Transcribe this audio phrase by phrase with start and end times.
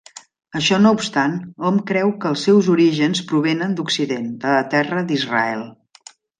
[0.59, 1.35] Això no obstant,
[1.69, 5.67] hom creu que els seus orígens provenen d'Occident, de la terra d'Israel.